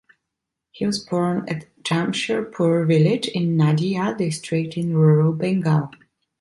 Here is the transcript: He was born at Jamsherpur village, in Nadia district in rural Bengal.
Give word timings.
He 0.71 0.83
was 0.83 0.97
born 0.97 1.45
at 1.47 1.67
Jamsherpur 1.83 2.87
village, 2.87 3.27
in 3.27 3.55
Nadia 3.55 4.15
district 4.17 4.75
in 4.75 4.97
rural 4.97 5.31
Bengal. 5.31 5.91